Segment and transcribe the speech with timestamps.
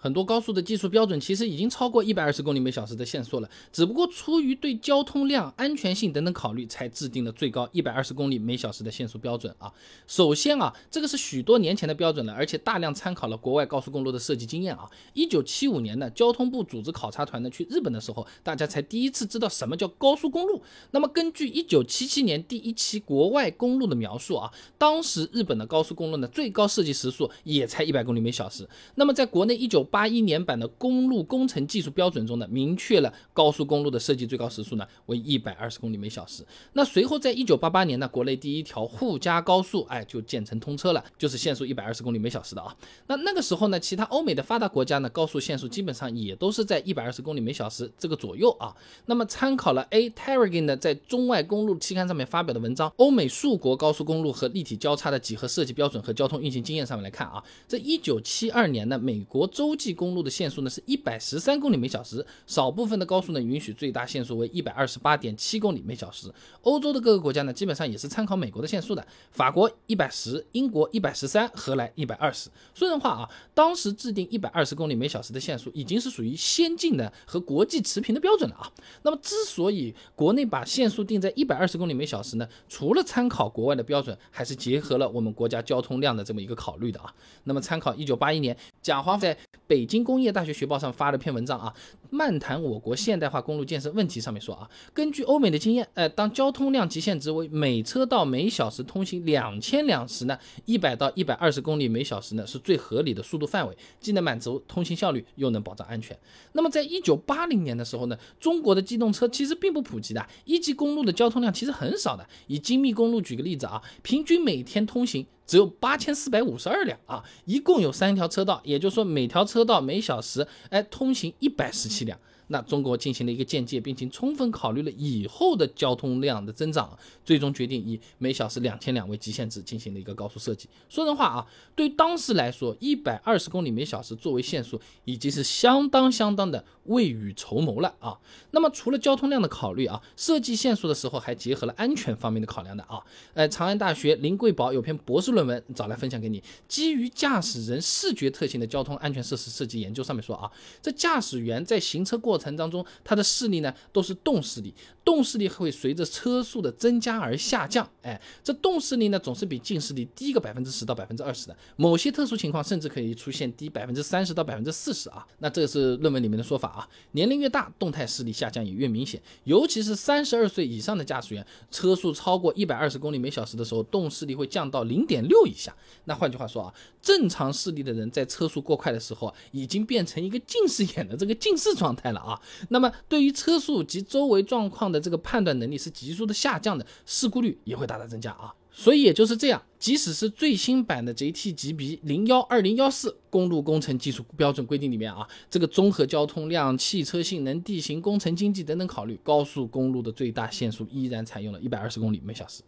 [0.00, 9.70] 很多高速的技术标准其实已经超过一百二十公里每小时的限速了，只不过出于对交通量、安全性等等考虑，才制定了最高一百二十公里每小时的限速标准啊。
[10.06, 14.88] 首先啊，这个是许多年前的标准了，而且大量参考了国外高速公路的设计经验啊。
[15.12, 20.62] 一九七五年呢，交通部组织考察团呢去日本的时候，大家才第一次知道什么叫高速公路。
[20.92, 28.66] 那么根据一九七七年第一期国外公路的描述啊，当时日本的高速公路呢最高设计时速也才一百公里每小时。
[28.94, 36.44] 那么在国内一九八一年版的公路工程技术标准中呢，明确了高速公路的设计最高时速呢为一百二十公里每小时。
[36.72, 42.74] 那随后在一九八八年呢，国内第一条沪嘉高速哎就建成通车了，就是限速一百二十公里每小时的啊。
[43.06, 48.74] 那那个时候呢，其他欧美的发达国家呢，高速限速基本上也都是在一百二十公里每小时这个左右啊。
[49.06, 50.08] 那么参考了 A.
[50.10, 66.30] Tarragon 的在中外公路期刊上面发表的文章《欧美数国高速公路和立体交叉的几何设计标准和交通运行经验》上面来看啊，这一九七二年呢，美国州际公路的限速呢是一百十三公里每小时，少部分的高速呢允许最大限速为一百二十八点七公里每小时。
[66.60, 72.50] 欧洲的各个国家呢基本上也是参考美国的限速的，法国一百十，英国一百十三，荷兰一百二十。
[72.74, 78.70] 说人话啊，当时制定一百二十公里每小时的限速，已经是属于先进的和国际持平的标准了啊。
[79.02, 87.14] 那么之所以国内把限速定在一百二十公里每小时呢，除了参考国外的标准，还是结合了我们国家交通量的这么一个考虑的啊。
[87.44, 89.36] 那么参考一九八一年蒋华在
[89.70, 90.00] 北京。
[90.02, 91.72] 工业大学学报上发了篇文章啊，
[92.08, 94.20] 漫谈我国现代化公路建设问题。
[94.20, 106.18] 上面说啊，根据欧美的经验，呃，当交通量极限值为每车道每小时通行两千两时呢，一百到一百二十公里每小时呢是最合理的速度范围，既能满足通行效率，又能保障安全。
[106.52, 112.26] 那么在一九八零年的时候呢，中国的机动车其实并不普及的，一级公路的交通量其实很少的。
[112.48, 115.24] 以京密公路举个例子啊，平均每天通行。
[115.50, 122.16] 只有八千四百五十二辆啊，一共有三条车道，也就是说每条车道每小时哎通行一百十七辆。
[122.50, 130.68] 那中国进行了一个间接，并且充分考虑了以后的交通量的增长，最终决定以每小时两千两为极限值进行了一个高速设计。
[130.88, 138.18] 说人话啊，对当时来说，一百二十公里每小时作为限速，已经是相当相当的未雨绸缪了啊。
[138.50, 143.00] 那么除了交通量的考虑啊，设计限速的时候还结合了安全方面的考量的啊。
[143.34, 150.50] 呃，长安大学林贵宝有篇博士论文找来分享给你，基于驾驶人视觉特性的交通安全设施设计研究上面说啊，
[150.82, 154.74] 这驾驶员在行车过程程当中，他的势力呢都是动势力，
[155.10, 157.84] 动视力会随着车速的增加而下降。
[158.00, 165.26] 哎，这动视力呢总是比近视力低个百分之十到百分之二十的，某些特殊情况甚至可以出现低百分之三十到百分之四十啊。
[165.40, 166.88] 那这个是论文里面的说法啊。
[167.10, 175.74] 年龄越大，动态视力下降也越明显，尤其是三十二岁以上的驾驶员，车速超过一百二十公里每小时的时候，动视力会降到零点六以下。
[176.04, 176.72] 那换句话说啊，
[177.02, 182.20] 正常视力的人在车速过快的时候，已经变成一个近视眼的这个近视状态了。
[182.20, 188.54] 啊，那么对于车速及周围状况的这个判断能力是急速的下降的，事故率也会大大增加啊。
[188.72, 202.62] 所以也就是这样，即使是最新版的 JTGB 零幺二零幺四公路工程技术标准规定里面啊，这个综合交通量、汽车性能、地形工程经济等等考虑，高速公路的最大限速依然采用了一百二十公里每小时。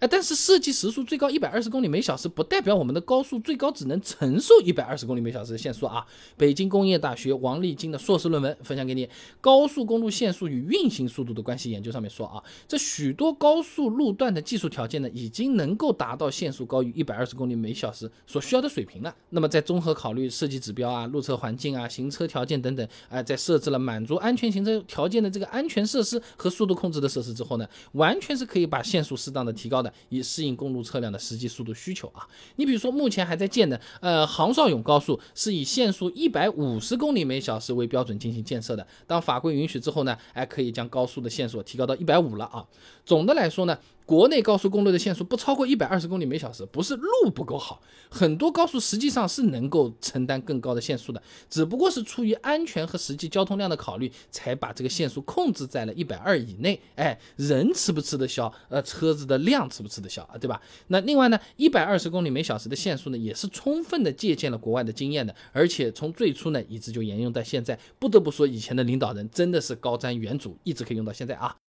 [0.00, 6.04] 哎，但是设计时速最高一百二十公里每小时，不代表我们的高速最高只能承受一百二十公里每小时的限速啊！
[6.36, 9.06] 北京工业大学王立金的硕士论文分享给你，
[9.40, 19.14] 《高速公路限速与运行速度的关系研究》上面说啊，这许多高速路段的技术条件呢，已经能够达到限速高于一百二十公里每小时所需要的水平了。
[19.30, 29.83] 那么在综合考虑设计指标啊、路侧环境啊、行车条件等等，哎，在设置了满足安全行车条件的这个安全设施和速度控制的设施之后呢，完全是可以把限速适当的提高。
[30.08, 32.26] 以适应公路车辆的实际速度需求啊！
[32.56, 38.86] 你比如说，目前还在建的，呃，杭绍甬高速是以限速一百五十公里每小时为标准进行建设的。
[39.06, 42.64] 当法规允许之后呢，还，可以将高速的限速提高到一百五了啊！
[43.04, 43.78] 总的来说呢。
[44.06, 56.78] 国内高速公路的限速不超过一百二十公里每小时，不是路不够好，很多高速实际上是能够承担更高的限速的，只不过是出于安全和实际交通量的考虑，才把这个限速控制在了一百二以内。
[56.96, 58.52] 哎，人吃不吃得消？
[58.68, 60.36] 呃，车子的量吃不吃得消啊？
[60.36, 60.60] 对吧？
[60.88, 67.78] 那另外呢，一百二十公里每小时的限速呢，也是充分的借鉴了国外的经验的，而且从最初呢，一直就沿用到现在。
[67.98, 71.56] 不得不说，以前的领导人真的是高瞻远瞩，一直可以用到现在啊。